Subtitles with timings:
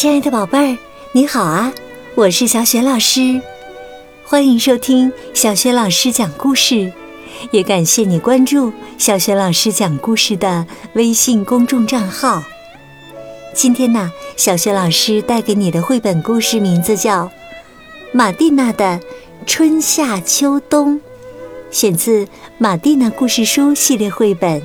[0.00, 0.78] 亲爱的宝贝儿，
[1.12, 1.70] 你好啊！
[2.14, 3.38] 我是小雪老师，
[4.24, 6.90] 欢迎收听小雪老师讲故事，
[7.50, 12.42] 也感谢你关注小雪老师讲故事的微信公众账号。
[13.52, 17.24] 今天呢，小雪老师带给你的绘本故事名字叫
[18.14, 18.98] 《马蒂娜的
[19.44, 20.94] 春夏秋冬》，
[21.70, 22.24] 选自
[22.56, 24.62] 《马蒂娜故事书》系列绘本。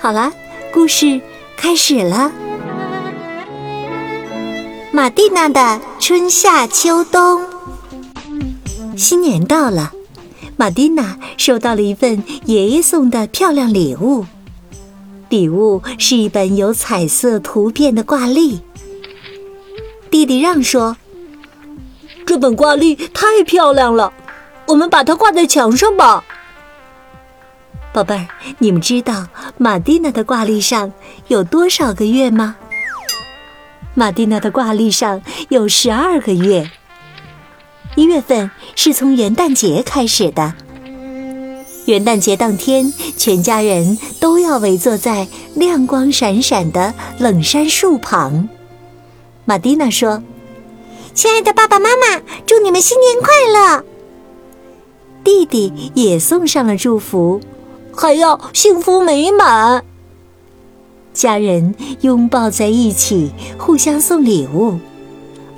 [0.00, 0.32] 好了，
[0.74, 1.20] 故事
[1.56, 2.32] 开始了。
[4.98, 7.40] 马蒂娜的春夏秋冬。
[8.96, 9.92] 新年到了，
[10.56, 14.26] 马蒂娜收到了一份爷爷送的漂亮礼物。
[15.28, 18.60] 礼物是一本有彩色图片的挂历。
[20.10, 20.96] 弟弟让说
[22.26, 24.12] ：“这本挂历太漂亮了，
[24.66, 26.24] 我们把它挂在墙上吧。”
[27.94, 28.26] 宝贝儿，
[28.58, 30.92] 你们知道马蒂娜的挂历上
[31.28, 32.56] 有多少个月吗？
[33.98, 36.70] 马蒂娜的挂历上有十二个月。
[37.96, 40.54] 一月份是从元旦节开始的。
[41.86, 48.48] 元旦节当天，全家人都要围坐在亮光闪闪的冷杉树旁。
[49.44, 50.22] 马蒂娜说
[51.12, 53.84] ：“亲爱的爸爸妈妈，祝你们新年快乐！”
[55.24, 57.40] 弟弟也送上了祝福，
[57.92, 59.84] 还要幸福美满。
[61.18, 64.78] 家人拥抱在一起，互相送礼物。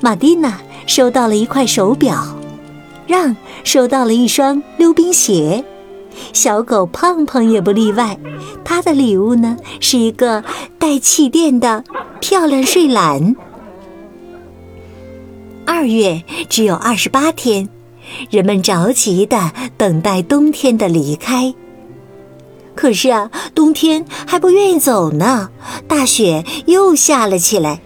[0.00, 2.34] 马蒂娜收到了一块手表，
[3.06, 5.62] 让收到了一双溜冰鞋，
[6.32, 8.18] 小狗胖胖也不例外。
[8.64, 10.42] 他的礼物呢，是一个
[10.78, 11.84] 带气垫的
[12.20, 13.36] 漂亮睡篮。
[15.66, 17.68] 二月只有二十八天，
[18.30, 21.54] 人们着急的等待冬天的离开。
[22.80, 25.50] 可是啊，冬天还不愿意走呢，
[25.86, 27.82] 大雪又下了起来，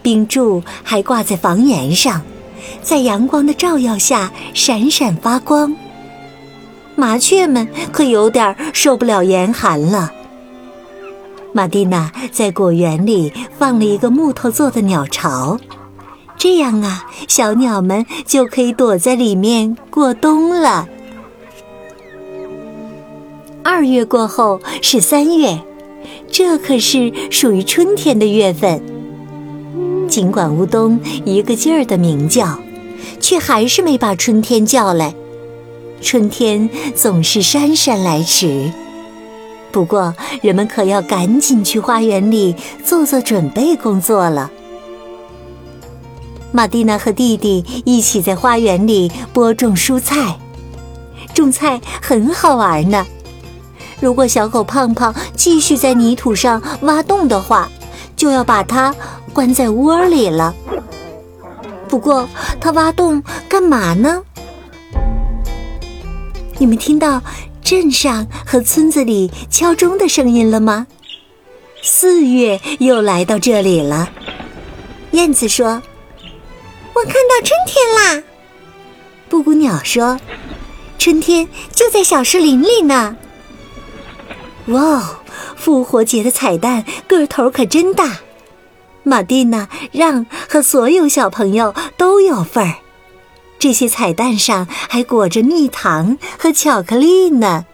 [0.00, 2.22] 冰柱还挂在房檐上，
[2.82, 5.76] 在阳光的照耀下闪闪发光。
[6.96, 10.10] 麻雀们可有点受不了严寒了。
[11.52, 15.58] 马蒂娜在果园里放了一个木头做的鸟巢，
[16.38, 20.88] 这样啊，小鸟们就可以躲在里面过冬了。
[23.64, 25.58] 二月过后是三月，
[26.30, 28.82] 这可是属于春天的月份。
[30.08, 32.58] 尽管乌冬一个劲儿的鸣叫，
[33.20, 35.14] 却还是没把春天叫来。
[36.00, 38.70] 春天总是姗姗来迟。
[39.70, 44.50] 不过，人们可要赶紧去花园里做做准备工作了。
[46.50, 50.38] 玛蒂娜和弟弟一起在花园里播种蔬菜，
[51.32, 53.06] 种菜很好玩呢。
[54.02, 57.70] 如果小狗胖胖继续在泥土上挖洞的话，
[58.16, 58.92] 就要把它
[59.32, 60.52] 关在窝里了。
[61.88, 62.28] 不过，
[62.60, 64.20] 它挖洞干嘛呢？
[66.58, 67.22] 你们听到
[67.62, 70.88] 镇上和村子里敲钟的声音了吗？
[71.80, 74.10] 四月又来到这里了。
[75.12, 75.80] 燕子说
[76.92, 78.24] ：“我看到春天啦。”
[79.30, 80.18] 布谷鸟说
[80.98, 83.16] ：“春天就在小树林里呢。”
[84.66, 85.16] 哇哦！
[85.56, 88.18] 复活节的彩蛋个头可真大，
[89.02, 92.76] 玛蒂娜、让和所有小朋友都有份儿。
[93.58, 97.64] 这些彩蛋上还裹着蜜糖和巧克力呢。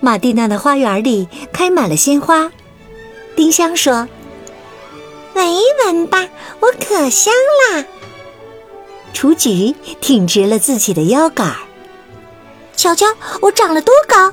[0.00, 2.50] 玛蒂娜的花园里开满了鲜花，
[3.36, 4.08] 丁香说
[5.34, 6.28] ：“闻一闻吧，
[6.60, 7.32] 我可香
[7.72, 7.84] 啦。”
[9.12, 11.56] 雏菊挺直了自己的腰杆儿。
[12.76, 13.06] 瞧瞧，
[13.42, 14.32] 我长了多高！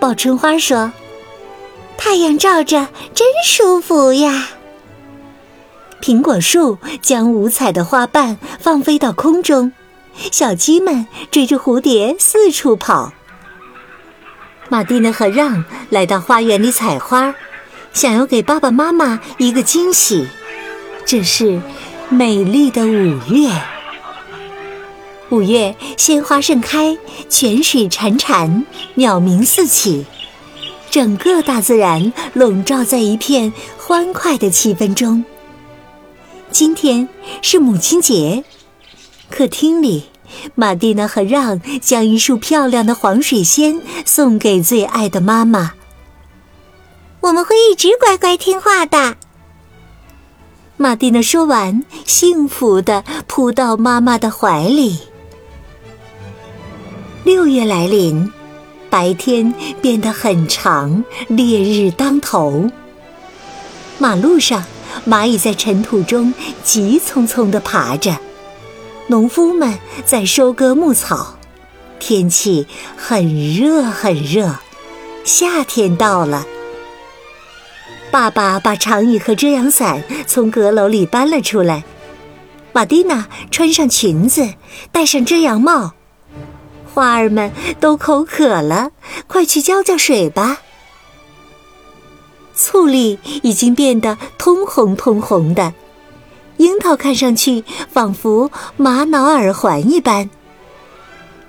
[0.00, 0.92] 报春花说
[1.96, 4.48] ：“太阳照着真舒服呀。”
[6.00, 9.72] 苹果树将五彩的花瓣放飞到空中，
[10.32, 13.12] 小鸡们追着蝴蝶四处跑。
[14.68, 17.34] 玛蒂娜和让来到花园里采花，
[17.92, 20.26] 想要给爸爸妈妈一个惊喜。
[21.04, 21.60] 这是
[22.08, 23.50] 美丽的五月。
[25.30, 26.98] 五月，鲜花盛开，
[27.28, 30.04] 泉水潺潺，鸟鸣四起，
[30.90, 35.24] 整个大自然笼罩在一片欢快的气氛中。
[36.50, 37.08] 今天
[37.42, 38.42] 是母亲节，
[39.30, 40.06] 客厅里，
[40.56, 45.74] 玛蒂娜和让将一束漂亮的黄水仙送给最爱的妈妈。
[47.20, 49.16] 我们会一直乖乖听话的。
[50.76, 54.98] 玛蒂娜说完，幸福地扑到妈妈的怀里。
[57.22, 58.32] 六月来临，
[58.88, 59.52] 白天
[59.82, 62.70] 变得很长，烈日当头。
[63.98, 64.64] 马路上，
[65.06, 66.32] 蚂蚁在尘土中
[66.64, 68.16] 急匆匆地爬着。
[69.08, 71.36] 农夫们在收割牧草。
[71.98, 74.56] 天气很热很热，
[75.22, 76.46] 夏天到了。
[78.10, 81.84] 爸爸把长椅和遮阳伞从阁楼里搬了出来。
[82.72, 84.54] 玛蒂娜穿上裙子，
[84.90, 85.92] 戴上遮阳帽。
[86.92, 88.90] 花儿们都口渴了，
[89.26, 90.58] 快去浇浇水吧。
[92.54, 95.72] 醋栗已经变得通红通红的，
[96.58, 100.28] 樱桃看上去仿佛玛瑙耳环一般。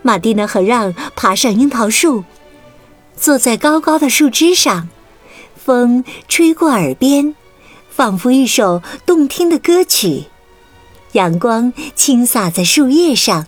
[0.03, 2.23] 玛蒂娜和让爬上樱桃树，
[3.17, 4.89] 坐在高高的树枝上，
[5.55, 7.35] 风吹过耳边，
[7.89, 10.25] 仿佛一首动听的歌曲。
[11.11, 13.47] 阳光倾洒在树叶上，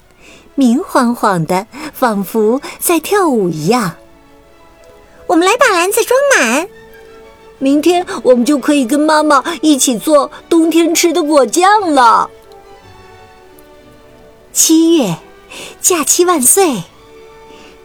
[0.55, 3.95] 明晃晃的，仿佛在跳舞一样。
[5.27, 6.67] 我们来把篮子装满。
[7.59, 12.29] 明天我们就可以跟妈妈一起做冬天吃的果酱了。
[14.51, 15.17] 七月，
[15.81, 16.83] 假期万岁！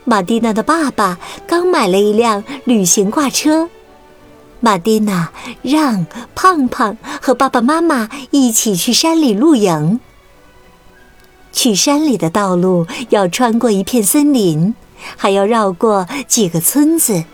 [0.05, 3.69] 马蒂娜的爸爸刚买了一辆旅行挂车，
[4.61, 5.31] 马蒂娜
[5.63, 10.01] 让胖胖和爸爸妈妈一起去山里露营。
[11.59, 14.77] 去山里的道路要穿过一片森林，
[15.17, 17.25] 还要绕过几个村子。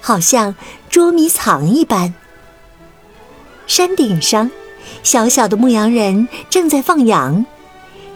[0.00, 0.54] 好像
[0.88, 2.14] 捉迷藏一般。
[3.66, 4.52] 山顶上，
[5.02, 7.44] 小小的牧羊人正在放羊。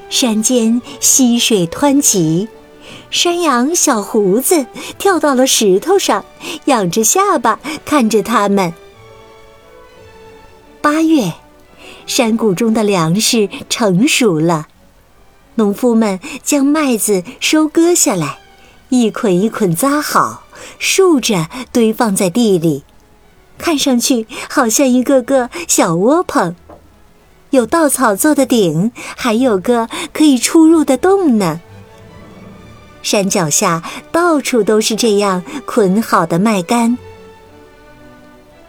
[0.08, 2.46] 山间溪水湍急，
[3.10, 4.66] 山羊小胡子
[4.98, 6.24] 跳到了石头上，
[6.66, 8.72] 仰着下巴看着他们。
[10.80, 11.32] 八月，
[12.06, 14.68] 山谷中的粮食成熟了，
[15.56, 18.38] 农夫们将麦子收割下来，
[18.88, 20.44] 一捆一捆扎好。
[20.78, 22.84] 竖着堆放在地里，
[23.58, 26.54] 看上去好像一个个小窝棚，
[27.50, 31.60] 有稻草做的顶，还有个可以出入的洞呢。
[33.02, 36.98] 山脚下到处都是这样捆好的麦秆。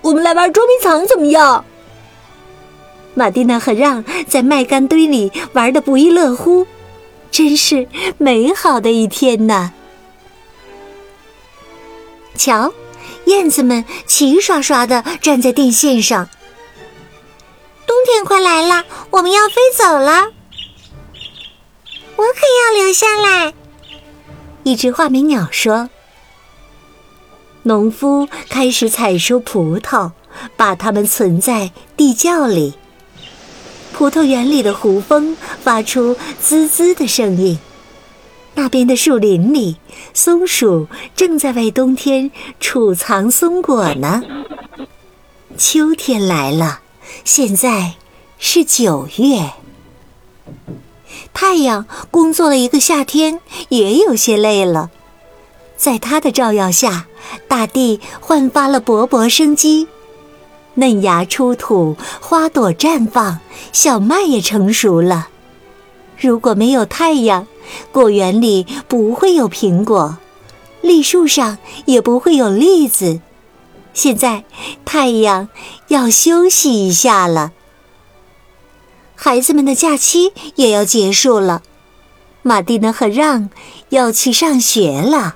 [0.01, 1.65] 我们来玩捉迷藏怎么样？
[3.13, 6.67] 马蒂娜和让在麦秆堆里玩的不亦乐乎，
[7.31, 7.87] 真是
[8.17, 9.71] 美好的一天呐！
[12.35, 12.73] 瞧，
[13.25, 16.29] 燕子们齐刷刷地站在电线上。
[17.85, 20.31] 冬天快来了，我们要飞走了。
[22.15, 22.41] 我可
[22.75, 23.53] 要留下来。
[24.63, 25.89] 一只画眉鸟说
[27.63, 30.11] ：“农夫开始采收葡萄，
[30.55, 32.73] 把它们存在地窖里。
[33.97, 37.57] 葡萄园里的胡蜂发出滋滋的声音。”
[38.53, 39.77] 那边的树林里，
[40.13, 42.29] 松鼠正在为冬天
[42.59, 44.21] 储藏松果呢。
[45.57, 46.81] 秋天来了，
[47.23, 47.93] 现在
[48.37, 49.51] 是九月。
[51.33, 53.39] 太阳工作了一个夏天，
[53.69, 54.91] 也有些累了。
[55.75, 57.07] 在它的照耀下，
[57.47, 59.87] 大地焕发了勃勃生机，
[60.77, 63.39] 嫩芽出土，花朵绽放，
[63.71, 65.29] 小麦也成熟了。
[66.19, 67.47] 如果没有太阳，
[67.91, 70.17] 果园里不会有苹果，
[70.81, 73.21] 栗树上也不会有栗子。
[73.93, 74.43] 现在
[74.85, 75.49] 太阳
[75.87, 77.51] 要休息一下了，
[79.15, 81.63] 孩子们的假期也要结束了，
[82.43, 83.49] 马蒂娜和让
[83.89, 85.35] 要去上学了。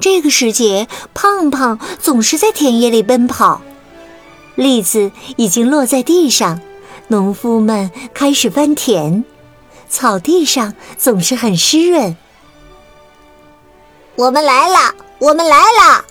[0.00, 3.60] 这个时节，胖胖总是在田野里奔跑，
[4.54, 6.60] 栗子已经落在地上，
[7.08, 9.24] 农夫们开始翻田。
[9.88, 12.16] 草地上总是很湿润。
[14.14, 16.04] 我们来了，我们来了。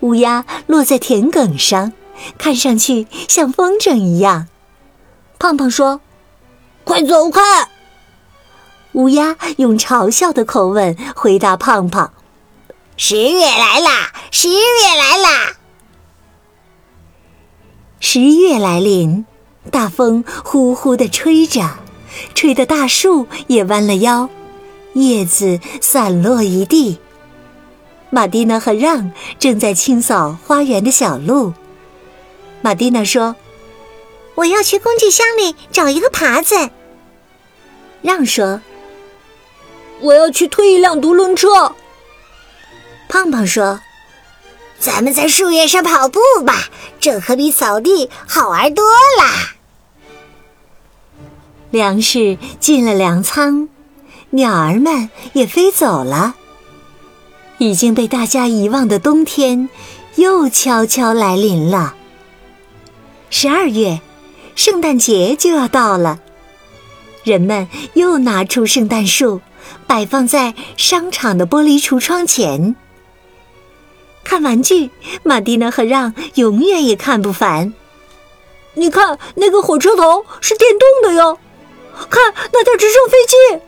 [0.00, 1.92] 乌鸦落在田埂上，
[2.38, 4.48] 看上去像风筝一样。
[5.38, 6.00] 胖胖说
[6.84, 7.40] ：“快走开！”
[8.92, 12.12] 乌鸦用嘲笑的口吻回答胖胖
[13.04, 14.56] ：“十月来啦，十月
[14.96, 15.56] 来啦。”
[17.98, 19.26] 十月来临，
[19.72, 21.68] 大风呼呼的吹着。
[22.32, 24.30] 吹得大树也弯了腰，
[24.92, 27.00] 叶子散落一地。
[28.10, 31.54] 马蒂娜和让正在清扫花园的小路。
[32.60, 33.34] 马蒂娜说
[34.36, 36.70] ：“我要去工具箱里找一个耙子。”
[38.00, 38.60] 让说
[39.98, 41.74] ：“我要去推一辆独轮车。”
[43.12, 43.78] 胖胖说
[44.80, 49.52] ：“咱们在树叶上跑步吧，这可比扫地好玩多了。”
[51.70, 53.68] 粮食进了粮仓，
[54.30, 56.36] 鸟儿们也飞走了。
[57.58, 59.68] 已经被大家遗忘的冬天，
[60.14, 61.94] 又悄悄来临了。
[63.28, 64.00] 十二月，
[64.54, 66.18] 圣诞节就要到了，
[67.24, 69.42] 人们又拿出圣诞树，
[69.86, 72.74] 摆放在商场的玻璃橱窗前。
[74.42, 74.90] 看玩具，
[75.22, 77.72] 马蒂娜和让永远也看不烦。
[78.74, 81.38] 你看，那个火车头是电动的哟！
[82.10, 83.62] 看那架直升飞机，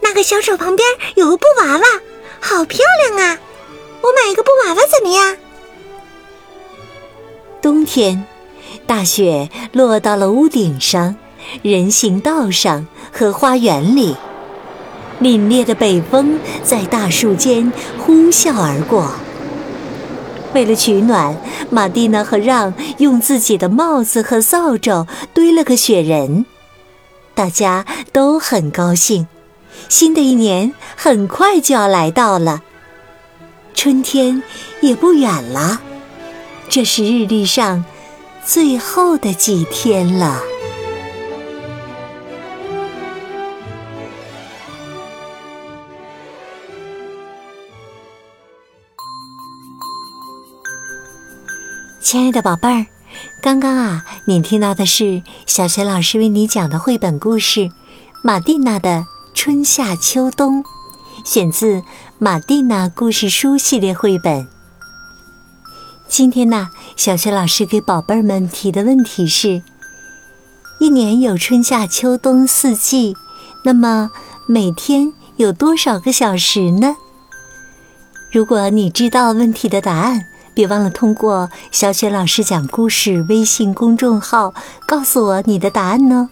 [0.00, 1.82] 那个小手旁边有个布娃娃，
[2.38, 3.38] 好漂亮啊！
[4.02, 5.36] 我买一个布娃娃怎么样？
[7.60, 8.24] 冬天，
[8.86, 11.16] 大雪落到了屋顶上、
[11.62, 14.14] 人行道上和花园里，
[15.20, 19.10] 凛冽的北风在大树间呼啸而过。
[20.54, 21.36] 为了取暖，
[21.70, 26.44] 玛蒂娜和让用自己的帽子和扫帚堆了个雪人。
[27.34, 29.26] 大家都很高兴，
[29.88, 32.62] 新的一年很快就要来到了，
[33.74, 34.42] 春天
[34.82, 35.80] 也不远了。
[36.68, 37.84] 这是日历上
[38.44, 40.40] 最后的几天了。
[52.12, 52.86] 亲爱的宝贝儿，
[53.40, 57.60] 刚刚啊，你听到的是小学老师为你讲的绘本故事
[58.22, 60.62] 《马蒂娜的春夏秋冬》，
[61.24, 61.76] 选自
[62.18, 64.46] 《马蒂娜故事书》系列绘本。
[66.06, 69.62] 今天呢，小学老师给宝贝儿们提的问题是：
[70.80, 73.16] 一年有春夏秋冬四季，
[73.64, 74.10] 那么
[74.46, 76.94] 每天有多少个小时呢？
[78.30, 84.52] 如果你知道问题的答案，别忘了通过“小雪老师讲故事”微信公众号
[84.86, 86.30] 告诉我你的答案呢。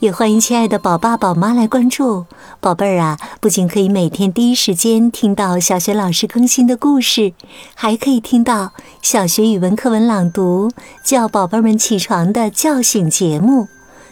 [0.00, 2.26] 也欢迎亲爱的宝爸宝妈来关注
[2.60, 3.18] 宝贝儿啊！
[3.40, 7.32] 不仅可以每天第一时间听到小学老师更新的故事，
[7.74, 10.70] 还可以听到小学语文课文朗读，
[11.02, 13.68] 叫宝贝们起床的叫醒节目。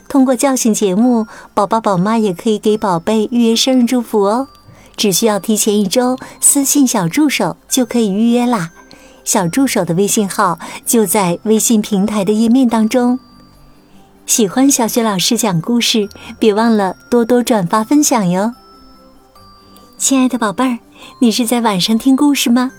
[0.09, 4.49] 通过叫醒节目，宝爸宝妈也可以给宝贝预约生日祝福哦。
[4.97, 8.71] 只需要提前一周私信小助手就可以预约啦。
[9.25, 13.19] 小助手的微信号就在微信平台的页面当中。
[14.27, 18.55] 喜欢小雪老师讲故事，别忘了多多转发分享哟。
[19.99, 20.79] 亲爱的宝贝儿，
[21.21, 22.73] 你是在晚上听故事吗？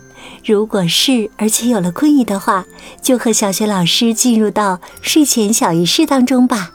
[0.45, 2.65] 如果是，而且有了困意的话，
[3.01, 6.71] 就和小雪老师进入到睡前小仪式当中吧。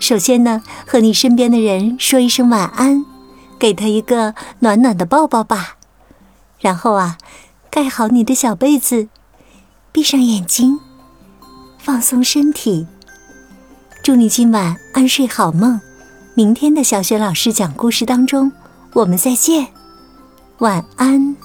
[0.00, 3.04] 首先呢，和你身边的人说一声晚安，
[3.58, 5.76] 给他一个暖暖的抱抱吧。
[6.60, 7.16] 然后啊。
[7.70, 9.08] 盖好你的小被子，
[9.92, 10.80] 闭上眼睛，
[11.78, 12.86] 放松身体。
[14.02, 15.80] 祝你今晚安睡好梦。
[16.34, 18.52] 明天的小雪老师讲故事当中，
[18.94, 19.68] 我们再见，
[20.58, 21.36] 晚安。